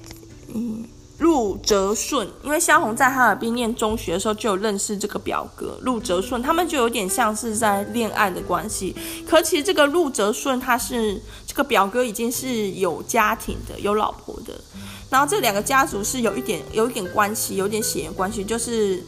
[0.54, 0.84] 嗯，
[1.18, 8.94] 陆哲顺，因为萧红在哈尔滨念中学的时候就有认识这个表哥陆哲顺，他们就有点像是在恋爱的关系。
[9.28, 14.60] 可其实这个陆哲顺他是这个表哥已经是有家庭的，有老婆的。
[15.08, 19.02] 然后这两个家族是有一点有一点关系，有点血缘关系，就是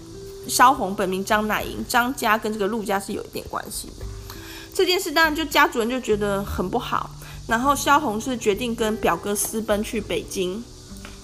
[0.48, 4.05] 萧红本名张乃莹，张家跟这个陆家是有一点关系的。
[4.74, 7.11] 这件事当然就家族人就觉得很不好。
[7.46, 10.62] 然后萧红是决定跟表哥私奔去北京，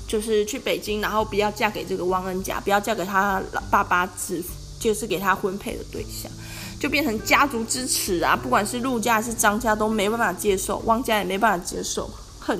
[0.07, 4.42] 就是去北京，然后不要嫁给这个汪恩甲，不要嫁给他爸爸子，
[4.78, 6.31] 就是给他婚配的对象，
[6.78, 8.37] 就变成家族之耻啊！
[8.37, 12.59] 不管是陆家还是张家都没办法接受，汪家也没办法接受，恨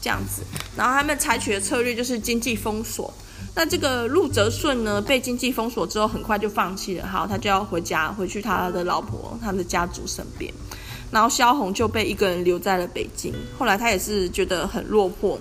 [0.00, 0.42] 这样子。
[0.76, 3.12] 然后他们采取的策略就是经济封锁。
[3.54, 10.52] 那这个陆泽顺呢，被经济封锁之后，很快就放弃了，好，他就要回家，回去他的老婆、他的家族身边。
[11.10, 13.32] 然后萧红就被一个人留在了北京。
[13.58, 15.38] 后来他也是觉得很落魄，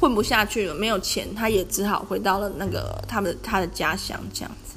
[0.00, 4.74] 混不下去了，没有钱，他也只好回到了那个他们他的家乡这样子。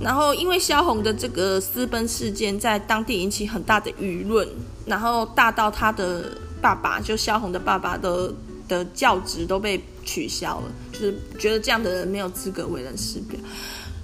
[0.00, 4.48] 然后因为萧红的这个私奔事件在当地引起很大的舆论，
[4.86, 8.32] 然后大到他的爸爸，就萧红的爸爸的
[8.66, 13.38] 的教职都被取消了，就是觉得这样的人没有资格为人师表。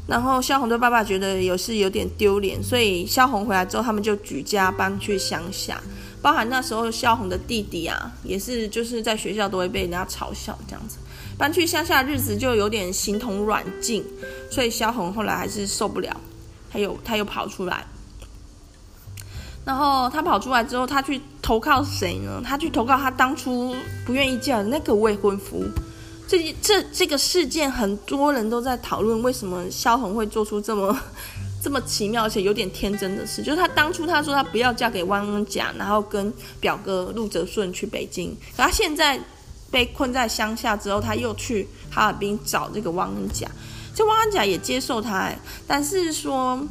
[0.06, 5.80] 然后萧红的爸爸觉得有是有点丢脸，所以萧红回来之后，他们就举家搬去乡下。
[6.20, 10.98] 包含那时候萧红的弟弟啊，也是就是在学校都会被人家嘲笑这样子。
[11.36, 14.04] 搬去乡下日子就有点形同软禁，
[14.50, 16.14] 所以萧红后来还是受不了，
[16.70, 17.84] 他又他又跑出来。
[19.64, 22.42] 然后他跑出来之后，他去投靠谁呢？
[22.44, 25.64] 他去投靠他当初不愿意嫁的那个未婚夫。
[26.26, 30.98] 这这这个事件，很多人都在讨论，为什么萧红会做出这么
[31.62, 33.42] 这么奇妙而且有点天真的事？
[33.42, 39.20] 就是他当初他说他不要嫁给汪恩甲，然后跟表哥陆泽顺去北京，可他现在
[39.70, 43.48] 被困在乡下之后，他又去哈尔滨找这个汪恩甲，
[43.94, 45.30] 这汪恩甲也接受他，
[45.66, 46.62] 但是说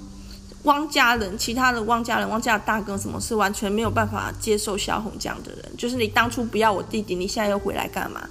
[0.63, 8.27] 汪家人，其他的汪家人，汪家的大哥什么是完全没有办法接受萧红这样的人，就是你当初不要我弟弟，你现在又回来干嘛？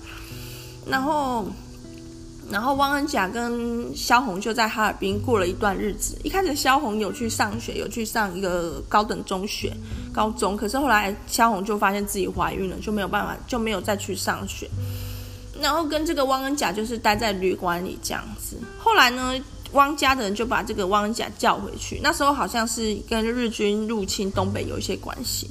[0.84, 1.46] 然后，
[2.50, 6.16] 然后汪恩甲跟萧红就在哈尔滨过了一段日子。
[6.24, 9.72] 一开始萧红有去上学，有去上一个高等中学、
[10.12, 14.68] 高中，可是后来萧红就发现自己怀孕了，就没有办法，就没有再去上学。
[15.60, 18.56] 然后跟这个汪恩甲就是待在旅馆里这样子。
[18.78, 19.32] 后来呢，
[19.72, 22.00] 汪家的人就把这个汪恩甲叫回去。
[22.02, 25.48] 那时候好像是跟日军入侵东北有一些关系。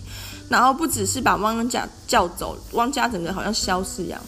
[0.49, 4.21] 然后不只是把汪恩甲叫走，汪家整个好像消失一样。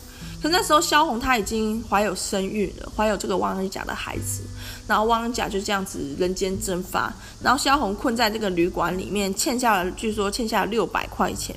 [0.44, 4.44] 可那时候，萧红她已经怀有身孕了，怀有这个汪恩甲的孩子，
[4.86, 11.56] 然后汪恩甲就这样子人间蒸发，然后萧红困在这个旅馆里面，欠下了，据说欠下了六百块钱。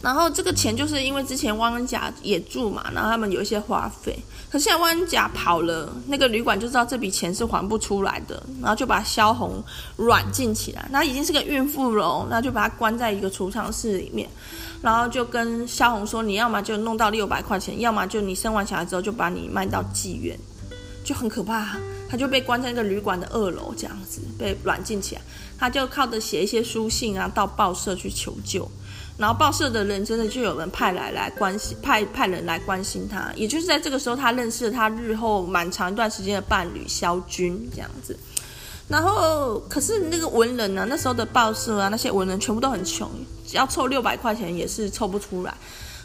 [0.00, 4.16] 然后这个钱就是因为之前汪恩甲也住嘛，然后他们有一些花费。
[4.50, 9.62] 可是现在汪恩甲跑了，那个旅馆就知道这笔钱是还不出来的，然后就把萧红
[9.96, 10.88] 软禁起来。
[10.90, 14.28] 那已经是个孕妇了，那就把她关在一个储藏室里面。
[14.80, 20.38] 然后就跟萧红说：“你要么就弄到六百块钱，要么就你生完小孩之后就把你卖到妓院，
[21.02, 21.76] 就很可怕。
[22.08, 25.20] 他就被关在那个旅馆的二楼，这样子被软禁起来。
[25.58, 28.70] 他就靠着写一些书信啊，到报社去求救。
[29.18, 33.30] 然后报社的人真的就有人派来来关心，派派人来关心他。
[33.34, 38.16] 也就是在这个时候，他认识了他日后蛮长一段时间的伴侣萧军，这样子。”
[38.88, 40.86] 然后，可是那个文人呢？
[40.88, 43.06] 那时候的报社啊，那些文人全部都很穷，
[43.52, 45.52] 要凑六百块钱也是凑不出来。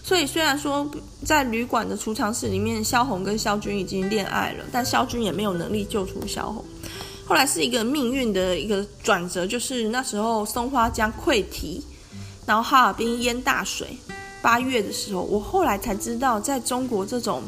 [0.04, 0.86] 所以虽然说
[1.24, 6.66] 在旅馆的储藏室里面，萧红跟萧军已经恋爱了，但萧军也没有能力救出萧红。
[7.26, 11.82] 后来是一个命运的一个转折，就是那时候松花江溃堤，
[12.46, 13.98] 然后哈尔滨淹大水。
[14.42, 17.44] 八月的时候，我后来才知道，在中国这种。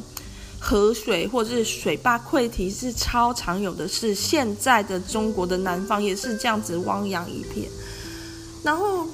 [0.57, 7.69] 河水或者是水坝溃堤是超常有的事，现在的中国的南方也是这样子汪洋一片。
[8.63, 9.05] 然后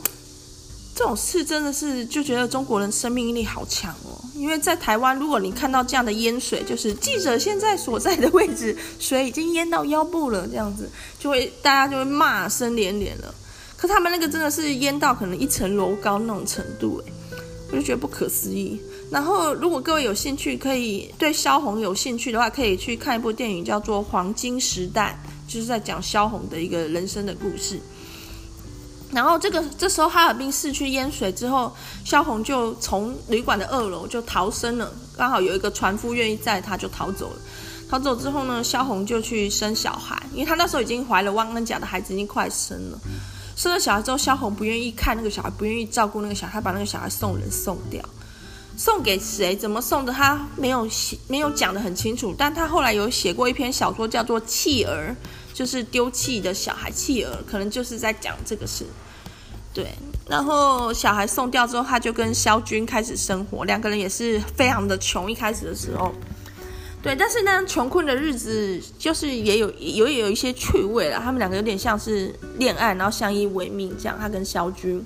[0.96, 10.89] 这种事真的是就觉得中国人生命力好强哦，因为在台湾，如果你看到这样的淹水，就是记者现在所在的位置，水已经淹到腰部了，这样子
[11.20, 13.36] 就会大家就会骂声连连了。
[13.82, 17.12] 可他们那个真的是淹到可能一层楼高那种程度，哎，
[17.72, 18.80] 我就觉得不可思议。
[19.10, 25.20] 然后，如果各位有兴趣，可以对萧红有兴趣的话，可以去看一部电影，叫做《黄金时代》，
[25.52, 27.80] 就是在讲萧红的一个人生的故事。
[29.12, 37.41] 然后，这个这时候哈尔滨市区淹水之后，萧红就从旅馆的二楼就逃生了，刚好有一个船夫愿意载他，就逃走了。
[37.89, 42.99] 逃走之后呢，萧红就去生小孩，因为他那时候已经怀了汪恩甲的孩子，已经快生了。
[43.56, 48.04] 生了小孩之后，萧红不愿意看那个小孩，不愿意照顾那个小孩，把那个小孩送人送掉。
[48.78, 49.56] 送给谁？
[49.56, 50.12] 怎么送的？
[50.12, 52.34] 他没有写，没有讲得很清楚。
[52.36, 55.16] 但他后来有写过一篇小说，叫做《弃儿》，
[55.56, 58.86] 就是丢弃的小孩，弃儿，可能就是在讲这个事。
[59.74, 59.93] 对，
[60.28, 65.32] 然后小孩送掉之后，他就跟萧军开始生活，两个人也是非常的穷。
[65.32, 66.12] 一开始的时候，
[67.04, 71.20] 对，但是呢，穷困的日子就是也有有也有一些趣味了。
[71.20, 74.16] 他们两个有点像是恋爱，然后相依为命这样。
[74.20, 75.04] 他跟萧军。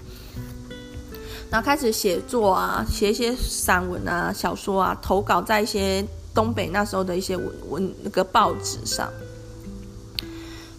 [1.50, 9.10] 然后开始写作啊，写一些散文啊、小说啊，投稿在一些东北那时候的一些文文那个报纸上。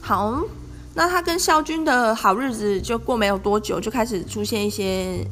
[0.03, 0.43] 好，
[0.95, 5.27] 那他跟萧军的好日子就过没有多久，就开始出现一些。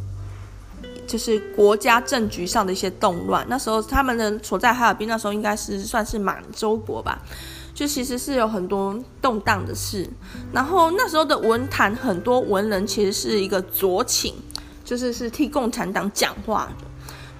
[1.06, 7.20] 就是国家政局上的一些动乱，那时候他们的所在哈尔滨，那时候应该是算是满洲国吧，
[7.74, 10.08] 就其实是有很多动荡的事。
[10.52, 14.34] 然后那时候的文坛很多文人其实是一个左倾，
[14.84, 16.86] 就是是替共产党讲话的。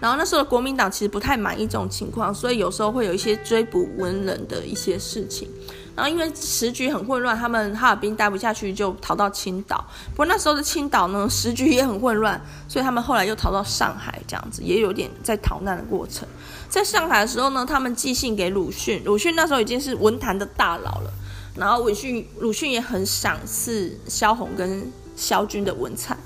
[0.00, 5.48] 然后那时候的国民党其实不太满意这种情况，所以有时候会有一些追捕文人的一些事情。
[5.96, 9.84] 然后因为时局很混乱，他们哈尔滨待不下去，就逃到青岛。
[10.10, 16.26] 不过那时候的青岛呢， 时局也很混乱，所以他们后来又逃到上海，这样子也有点在逃难的过程。
[16.68, 21.12] 在上海的时候呢，他们寄信给鲁迅，鲁迅那时候已经是文坛的大佬了。
[21.54, 26.16] 然后鲁迅，鲁迅也很赏识萧红跟萧军的文采。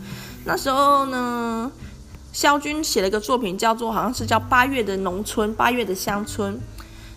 [0.47, 1.71] 那时候呢，
[2.33, 6.59] 萧军写了一个作品，叫做好像是叫《八月的农村》，八月的乡村。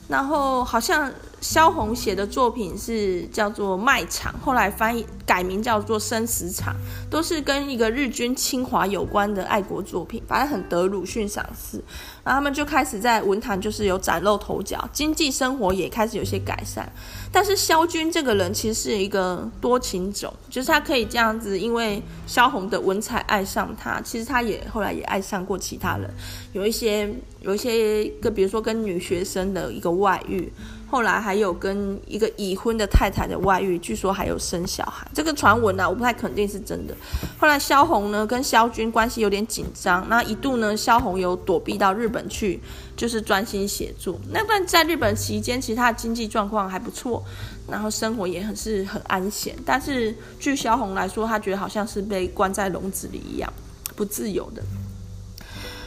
[0.10, 1.10] 然后好像。
[1.42, 6.72] 萧红写的作品是叫做《卖场》，后来翻译改名叫做《生死场》，
[7.10, 11.84] 都是跟一个日军侵华有关的爱国作品，反正很得鲁迅赏识。
[12.24, 16.88] 然后他们就开始在文坛就是有崭露头角，经济生活也开始有些改善。
[17.32, 26.08] 但是萧军这个人其实是一个多情种，就是他可以这样子，因为萧红的文采爱上他，其实他也后来也爱上过其他人，
[26.54, 30.54] 有一些有一些个，比如说跟女学生的一个外遇。
[30.92, 35.08] 后来还有跟一个已婚的太太的外遇，据说还有生小孩。
[35.14, 36.94] 这个传闻啊，我不太肯定是真的。
[37.39, 42.60] 后来萧红呢跟萧军关系有点紧张，那一度呢萧红有躲避到日本去，
[42.98, 44.20] 就是专心写作。
[44.32, 47.24] 那段在日本期间，其实他的经济状况还不错，
[47.70, 49.56] 然后生活也很是很安闲。
[49.66, 53.52] 但是据萧红来说，他觉得好像是被关在笼子里一样，
[53.96, 54.62] 不自由的。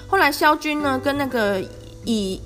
[0.09, 1.63] 后来萧军呢跟那个
[2.07, 2.41] 以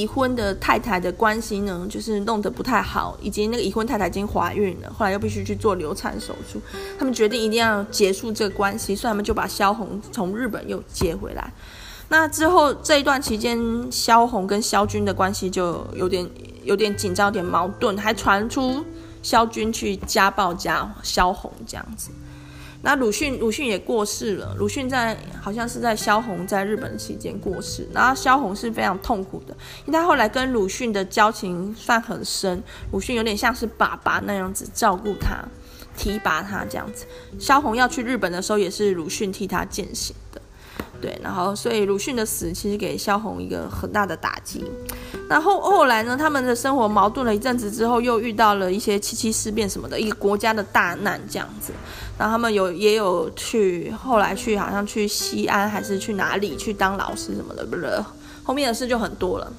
[0.00, 6.60] 已婚的太太的关系呢，就是弄得不太好，以及那个已婚太太已经怀孕了，后来又必须去做流产手术。
[6.98, 11.52] 他们决定一定要结束这个关系，所以他们就把萧红从日本又接回来。
[12.08, 13.58] 那之后这一段期间，
[13.90, 16.28] 萧红跟萧军的关系就有点
[16.62, 18.84] 有点紧张，有点矛盾，还传出
[19.22, 22.10] 萧军去家暴家萧红这样子。
[22.82, 24.54] 那鲁迅，鲁迅也过世了。
[24.58, 29.56] 鲁迅在好像是在萧红在日本期间过世，然后萧红是非常痛苦的，
[29.86, 35.44] 因为他后来跟鲁迅的交情算很深，鲁迅有点像是爸爸那样子照顾他、
[35.96, 37.06] 提拔他这样子。
[37.38, 40.42] 萧红要去日本的时候，也是鲁迅替他饯行的。
[41.00, 44.64] 对，然后所以鲁迅的死其实给萧红一个很大的打击。
[45.28, 51.72] 然后后来呢，他们的生活矛盾了一阵子之后，又遇到了一些七七事变什么的，一个国家的大难这样子。
[52.18, 58.04] 然后他们有也有去，后来去好像去西安还是去哪里去当老师什么的，不是，
[58.42, 59.52] 后面的事就很多了。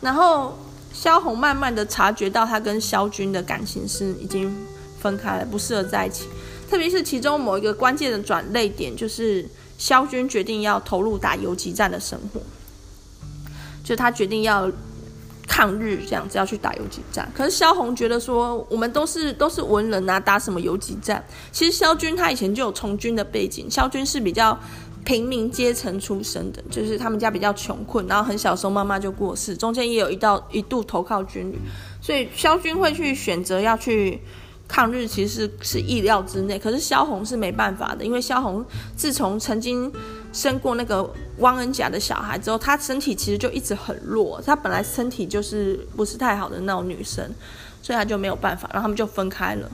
[0.00, 0.58] 然后
[0.92, 4.54] 萧红慢慢的察觉到他跟萧军的感情是已经
[5.00, 6.26] 分开了，不适合在一起。
[6.70, 9.48] 特别是其中某一个关键的转捩点，就是。
[9.78, 12.40] 萧军决定要投入打游击战的生活，
[13.82, 14.70] 就他决定要
[15.46, 17.30] 抗日，这样子要去打游击战。
[17.34, 21.24] 可是萧红觉得说，我们都是都是文人啊，打什么游击战？
[21.50, 24.58] 其实萧军他以前就有从军的背景，萧军是比较
[25.04, 31.58] 平民阶层出身的，就是他们家比较穷困，然后很小时候妈妈就过世，中间也有一道一度投靠军旅，
[32.00, 34.20] 所以萧军会去选择要去。
[34.68, 38.64] 抗日其实是，是意料之内，可是萧红是没办法的，因为萧红
[38.96, 39.92] 自从曾经
[40.32, 41.08] 生过那个
[41.38, 47.24] 汪恩甲的小孩之后，她身体其实就一直很弱，她本来身体就是不是太好的那种女生，
[47.82, 49.70] 所以她就没有办法，然后他们就分开了。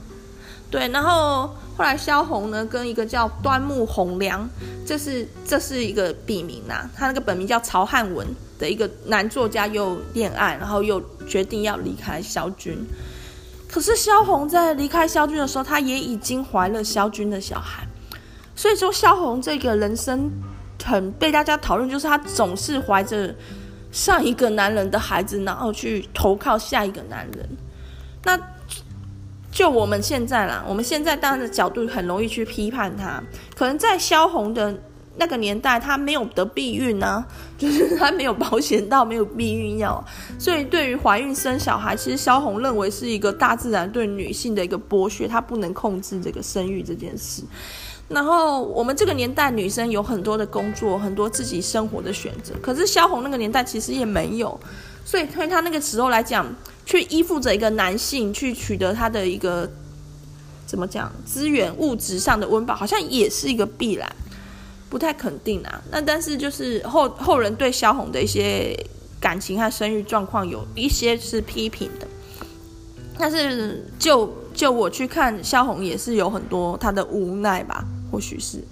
[0.71, 4.47] 对，然后后来萧红呢跟一个叫端木蕻良，
[4.85, 8.27] 这是这是一个笔名呐、啊，他那个本名叫曹汉文
[8.59, 12.77] 的一个男作家又恋爱，然后又决定要离开萧军。
[13.67, 17.87] 可是萧红在离开萧军的时候，她也已经怀了萧军的小孩，
[18.59, 20.29] 所以说萧红这个人生
[20.83, 23.33] 很被大家讨论，就是她总是怀着
[23.89, 27.49] 上一个男人的孩子，然后去投靠下一个男人。
[28.25, 28.37] 那
[29.49, 33.23] 就我们现在啦，我们现在当然的角度很容易去批判她，
[33.55, 34.77] 可能在萧红的。
[35.21, 40.01] 那个年代，她没有得避孕呢、啊， 就是她没有保险到，没有避孕药，
[40.37, 47.43] 所以对于怀孕生小孩，其实萧红认为是一个大自然对女性的一个剥削，她不能控制这个生育这件事。
[48.09, 54.59] 然后我们这个年代，女生有很多的工作，很多自己生活的选择，可是萧红那个年代其实也没有，
[55.05, 56.45] 所以对他那个时候来讲，
[56.85, 59.69] 去依附着一个男性去取得他的一个
[60.65, 64.11] 怎么讲资源物质上的温饱，好像也是一个必然。
[64.89, 65.79] 不太肯定啊。
[65.91, 68.75] 那但是就是后后人对萧红的一些
[69.19, 72.07] 感情和生育状况有一些是批评的，
[73.15, 78.63] 但是就就我去看萧红也是有很多他的无奈吧，或许是。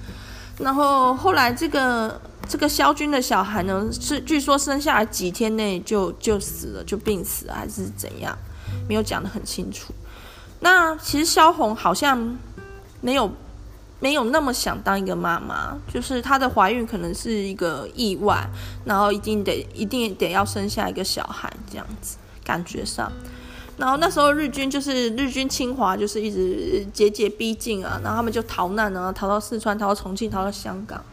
[0.59, 2.19] 然后后来这个
[2.49, 8.35] 这个萧军的小孩呢，是据说生下来几天内就就死了，就病死了还是怎样，
[8.87, 9.93] 没有讲得很清楚。
[10.59, 12.35] 那其实萧红好像
[13.01, 13.31] 没有
[13.99, 18.49] 没有那么想当一个妈妈，就是她的怀孕可能是一个意外，
[18.83, 23.11] 然后一定得一定得要生下一个小孩这样子感觉上。
[23.77, 31.03] 然后那时候日军就是日军侵华，就是一直节节逼近啊，然后他们就逃难啊，逃到四川，逃到重庆，逃到香港。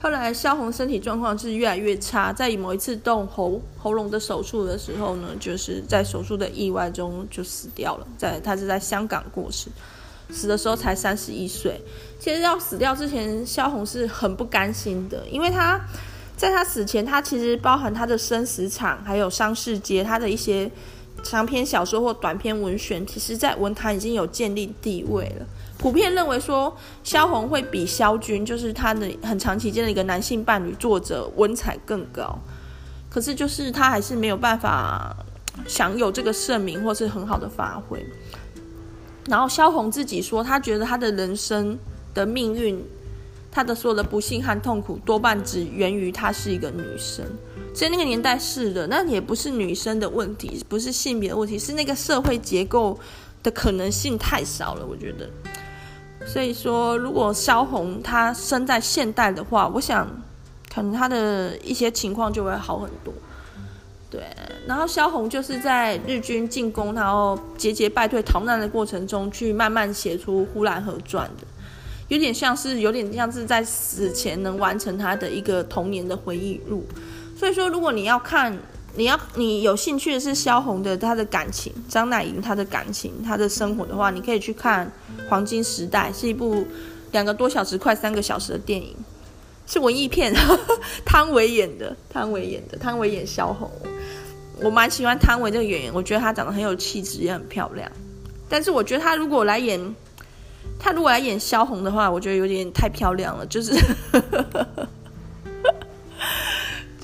[0.00, 8.06] 后来萧红身体状况是越来越差，在某一次动喉喉咙的手术的时候呢，就是在手术的意外中就死掉了。
[8.16, 9.68] 在他是在香港过世，
[10.30, 11.80] 死的时候才三十一岁。
[12.20, 15.80] 其实要死掉之前，萧红是很不甘心的，因为他
[16.36, 20.70] 在他死前，他其实包含他的生死场，还有商市街，他的一些
[21.28, 25.46] 长篇小说或短篇文选，其实在文坛已经有建立地位了。
[25.78, 26.74] 普遍认为说，
[27.04, 32.38] 萧红会比萧军，就是他的很长期间的一个男性伴侣作者，文采更高。
[33.10, 35.16] 可是就是他还是没有办法
[35.66, 38.04] 享有这个盛名或是很好的发挥。
[39.26, 41.78] 然后萧红自己说，他觉得他的人生
[42.14, 42.82] 的命运，
[43.50, 47.24] 他的所有的不幸和痛苦，多半只源于他是一个女生。
[47.76, 52.98] 所以那个年代是的，那也不是女生的问题，不是性别的问题，是那个社会结构
[53.42, 55.28] 的可能性太少了，我觉得。
[56.26, 60.08] 所以说，如果萧红她生在现代的话，我想
[60.74, 63.12] 可能她的一些情况就会好很多。
[64.08, 64.22] 对，
[64.66, 71.46] 然后萧红就是在日军进攻，然后节节败退、逃难的过程中，去慢慢写出《呼兰河传》的，
[72.08, 76.82] 有点像是有点像是在死前能完成他的一个童年的回忆录。
[77.36, 78.56] 所以说，如果你要看。
[78.98, 84.90] 你要你有兴趣的是萧红的她的感情，张乃莹她的感情，她的生活的话，你可以去看
[85.28, 86.66] 《黄金时代》，是一部
[87.12, 88.96] 两个多小时、快三个小时的电影，
[89.66, 90.32] 是文艺片，
[91.04, 93.70] 汤唯演的，汤唯演的，汤唯演萧红，
[94.62, 97.86] 我蛮喜欢汤唯这个演员，我觉得她长得很有气质，也很漂亮。
[98.48, 99.78] 但是我觉得她如果来演，
[100.78, 103.74] 她如果来演萧红的话，我觉得有点太漂亮了，就是，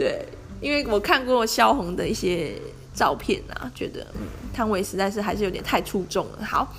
[0.03, 0.27] 对。
[0.61, 2.55] 因为我看过萧红的一些
[2.95, 4.21] 照片啊，觉得嗯，
[4.55, 6.45] 汤唯实在是还是有点太出众了。
[6.45, 6.73] 好，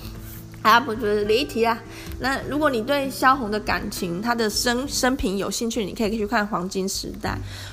[0.62, 1.78] 啊不就是离题啊。
[2.18, 7.30] 那如果你对萧红的感情、她的生生平有兴趣，你可以去看《黄金时代》；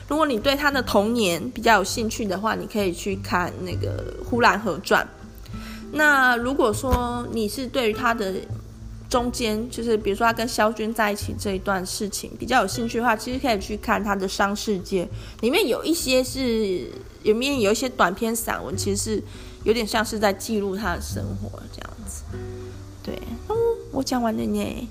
[0.10, 5.02] 如果你对她的童年比较有兴趣的话，你可以去看那个《呼兰河传》。
[5.94, 8.34] 那如果说你是对于她的
[9.12, 15.04] 中间就是，比如说他跟萧军在一起这一段事情比较有兴趣的话，其实可以去看他的《商世界》，
[15.42, 16.40] 里面有一些是
[17.24, 19.24] 里面有一些短篇散文，其实是
[19.66, 22.24] 有点像是在记录他的生活这样子。
[23.04, 23.56] 对，嗯，
[23.92, 24.90] 我讲完了呢。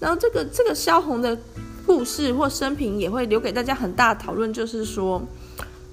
[0.00, 1.38] 然后这个这个萧红的
[1.86, 5.22] 故事或生平也会留给大家很大的讨论，就是说，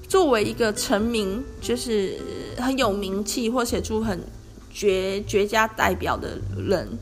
[0.07, 2.17] 作为一个成名，就是
[2.57, 4.19] 很有名气或写出很
[4.73, 6.97] 绝绝佳代表的人。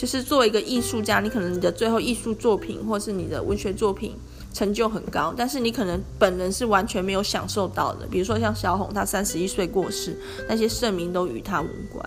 [0.00, 4.16] 就是作为一个艺术家，你可能你的最后艺术作品或是你的文学作品
[4.50, 8.06] 成就很高，但是你可能本人是完全没有享受到的。
[8.06, 12.02] 比如说像萧红，他三十一岁过世，那些盛名都与他无关，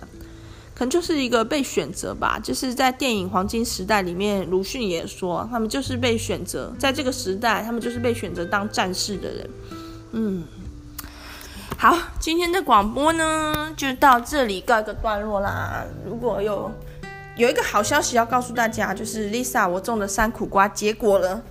[0.74, 2.36] 可能就是一个被选择吧。
[2.42, 9.50] 就是在电影《黄金时代》里面，鲁迅也说，他们就是被选择，在这个时代，他们就是被选择当战士的人。
[10.10, 10.42] 嗯，
[11.78, 15.84] 好，今天的广播呢就到这里告一个段落啦。
[16.04, 16.72] 如果有
[17.36, 21.42] 有一个好消息要告诉大家，就是 Lisa 我种的山苦瓜结果了，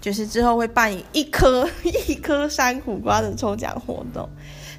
[0.00, 1.68] 就是之后会办一颗
[2.08, 4.28] 一颗山苦瓜的抽奖活动。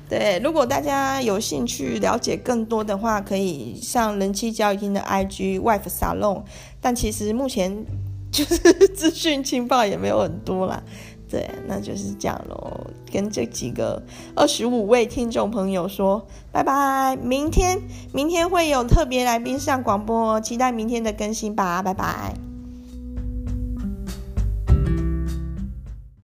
[0.09, 6.43] 对，如果大家有兴趣了解更多的话，可以上人气交易厅的 IG Wife Salon，
[6.81, 7.85] 但其实目前
[8.31, 8.57] 就是
[8.95, 10.81] 资讯情报也没有很多啦。
[11.30, 12.88] 对，那就是这样喽。
[13.11, 14.01] 跟这几个
[14.36, 17.17] 二十五位听众朋友说拜拜。
[17.17, 17.80] 明天，
[18.13, 21.82] 明天会有特别来宾上广播，期待明天的更新吧。
[21.82, 22.46] 拜拜。